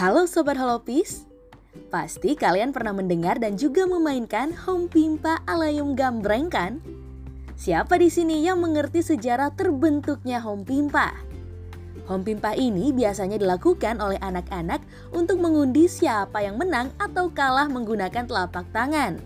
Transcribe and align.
Halo 0.00 0.24
Sobat 0.24 0.56
Holopis, 0.56 1.28
pasti 1.92 2.32
kalian 2.32 2.72
pernah 2.72 2.96
mendengar 2.96 3.36
dan 3.36 3.60
juga 3.60 3.84
memainkan 3.84 4.48
Home 4.64 4.88
Pimpa 4.88 5.44
Alayum 5.44 5.92
Gambreng 5.92 6.48
kan? 6.48 6.80
Siapa 7.52 8.00
di 8.00 8.08
sini 8.08 8.40
yang 8.40 8.64
mengerti 8.64 9.04
sejarah 9.04 9.52
terbentuknya 9.52 10.40
Home 10.40 10.64
Pimpa? 10.64 11.12
Home 12.08 12.24
Pimpa 12.24 12.56
ini 12.56 12.96
biasanya 12.96 13.36
dilakukan 13.36 14.00
oleh 14.00 14.16
anak-anak 14.24 14.80
untuk 15.12 15.36
mengundi 15.36 15.84
siapa 15.84 16.40
yang 16.40 16.56
menang 16.56 16.88
atau 16.96 17.28
kalah 17.28 17.68
menggunakan 17.68 18.24
telapak 18.24 18.64
tangan. 18.72 19.20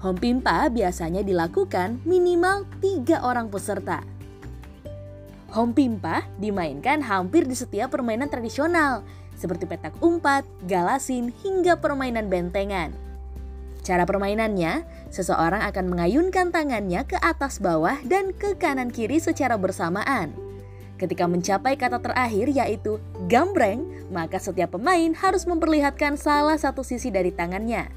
Home 0.00 0.16
Pimpa 0.16 0.72
biasanya 0.72 1.20
dilakukan 1.20 2.00
minimal 2.08 2.64
tiga 2.80 3.20
orang 3.20 3.52
peserta. 3.52 4.00
Home 5.52 5.76
Pimpa 5.76 6.24
dimainkan 6.40 7.04
hampir 7.04 7.44
di 7.44 7.52
setiap 7.52 7.92
permainan 7.92 8.32
tradisional, 8.32 9.04
seperti 9.36 9.66
petak 9.66 9.96
umpat, 10.02 10.46
galasin, 10.66 11.34
hingga 11.42 11.78
permainan 11.78 12.30
bentengan. 12.30 12.94
Cara 13.82 14.06
permainannya, 14.06 14.86
seseorang 15.10 15.66
akan 15.66 15.90
mengayunkan 15.90 16.54
tangannya 16.54 17.02
ke 17.02 17.18
atas 17.18 17.58
bawah 17.58 17.98
dan 18.06 18.30
ke 18.30 18.54
kanan 18.54 18.94
kiri 18.94 19.18
secara 19.18 19.58
bersamaan. 19.58 20.30
Ketika 21.02 21.26
mencapai 21.26 21.74
kata 21.74 21.98
terakhir 21.98 22.46
yaitu 22.54 23.02
gambreng, 23.26 23.82
maka 24.14 24.38
setiap 24.38 24.78
pemain 24.78 25.10
harus 25.18 25.42
memperlihatkan 25.50 26.14
salah 26.14 26.54
satu 26.54 26.86
sisi 26.86 27.10
dari 27.10 27.34
tangannya. 27.34 27.90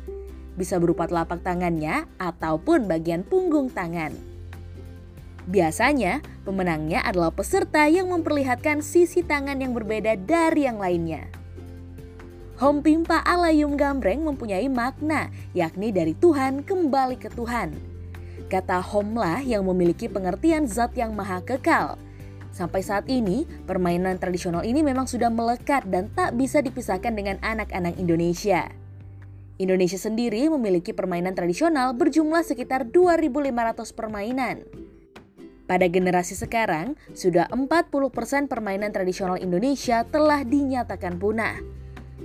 Bisa 0.57 0.81
berupa 0.81 1.05
telapak 1.05 1.45
tangannya 1.45 2.09
ataupun 2.17 2.90
bagian 2.90 3.21
punggung 3.21 3.70
tangan. 3.70 4.34
Biasanya, 5.45 6.26
pemenangnya 6.41 7.05
adalah 7.05 7.30
peserta 7.30 7.85
yang 7.85 8.09
memperlihatkan 8.09 8.81
sisi 8.81 9.22
tangan 9.22 9.62
yang 9.62 9.77
berbeda 9.77 10.18
dari 10.18 10.65
yang 10.65 10.82
lainnya. 10.82 11.29
Home 12.57 12.82
Pimpa 12.82 13.21
Alayum 13.21 13.77
Gambreng 13.77 14.26
mempunyai 14.26 14.65
makna, 14.71 15.29
yakni 15.54 15.91
dari 15.93 16.18
Tuhan 16.18 16.65
kembali 16.65 17.20
ke 17.20 17.29
Tuhan. 17.35 17.76
Kata 18.48 18.79
home 18.79 19.20
lah 19.20 19.43
yang 19.43 19.68
memiliki 19.68 20.07
pengertian 20.07 20.65
zat 20.65 20.96
yang 20.98 21.12
maha 21.13 21.43
kekal. 21.43 21.99
Sampai 22.55 22.80
saat 22.80 23.12
ini, 23.12 23.43
permainan 23.68 24.15
tradisional 24.15 24.63
ini 24.63 24.80
memang 24.80 25.04
sudah 25.04 25.27
melekat 25.27 25.84
dan 25.91 26.07
tak 26.15 26.40
bisa 26.40 26.63
dipisahkan 26.63 27.12
dengan 27.12 27.35
anak-anak 27.43 27.99
Indonesia. 27.99 28.71
Indonesia 29.59 29.99
sendiri 29.99 30.48
memiliki 30.48 30.96
permainan 30.96 31.35
tradisional 31.35 31.91
berjumlah 31.91 32.48
sekitar 32.48 32.87
2.500 32.87 33.91
permainan. 33.91 34.63
Pada 35.66 35.90
generasi 35.90 36.38
sekarang, 36.38 36.94
sudah 37.18 37.49
40% 37.49 37.90
permainan 38.46 38.94
tradisional 38.94 39.41
Indonesia 39.41 40.05
telah 40.05 40.46
dinyatakan 40.46 41.18
punah. 41.18 41.58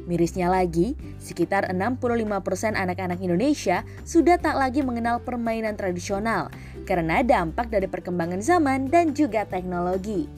Mirisnya 0.05 0.53
lagi, 0.53 0.93
sekitar 1.17 1.73
65% 1.73 2.77
anak-anak 2.77 3.19
Indonesia 3.25 3.83
sudah 4.05 4.37
tak 4.37 4.61
lagi 4.61 4.85
mengenal 4.85 5.25
permainan 5.25 5.73
tradisional 5.75 6.53
karena 6.85 7.25
dampak 7.25 7.73
dari 7.73 7.89
perkembangan 7.89 8.45
zaman 8.45 8.93
dan 8.93 9.17
juga 9.17 9.49
teknologi. 9.49 10.29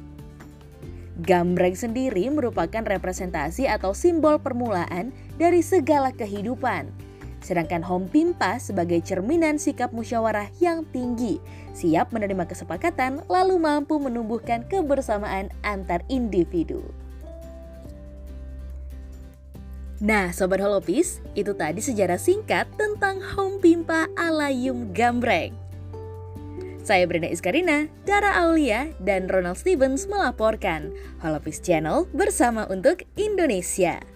Gambreng 1.22 1.76
sendiri 1.76 2.30
merupakan 2.32 2.86
representasi 2.86 3.68
atau 3.68 3.92
simbol 3.92 4.40
permulaan 4.40 5.12
dari 5.36 5.60
segala 5.60 6.14
kehidupan 6.14 7.11
Sedangkan 7.42 7.82
home 7.82 8.06
pimpa 8.06 8.62
sebagai 8.62 9.02
cerminan 9.02 9.58
sikap 9.58 9.90
musyawarah 9.90 10.46
yang 10.62 10.86
tinggi, 10.94 11.42
siap 11.74 12.14
menerima 12.14 12.46
kesepakatan 12.46 13.26
lalu 13.26 13.58
mampu 13.58 13.98
menumbuhkan 13.98 14.62
kebersamaan 14.70 15.50
antar 15.66 16.06
individu. 16.06 16.86
Nah, 20.02 20.34
Sobat 20.34 20.58
Holopis, 20.58 21.22
itu 21.38 21.54
tadi 21.54 21.78
sejarah 21.78 22.18
singkat 22.18 22.66
tentang 22.74 23.22
home 23.22 23.62
pimpa 23.62 24.10
Alayum 24.18 24.90
Gambreng. 24.90 25.54
Saya 26.82 27.06
Brenda 27.06 27.30
Iskarina, 27.30 27.86
Dara 28.02 28.42
Aulia, 28.42 28.90
dan 28.98 29.30
Ronald 29.30 29.62
Stevens 29.62 30.10
melaporkan 30.10 30.90
Holopis 31.22 31.62
Channel 31.62 32.10
bersama 32.10 32.66
untuk 32.66 33.06
Indonesia. 33.14 34.11